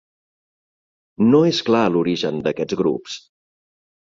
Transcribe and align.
No 1.35 1.41
és 1.49 1.59
clar 1.67 1.83
l'origen 1.97 2.41
d'aquests 2.49 2.81
grups. 2.81 3.19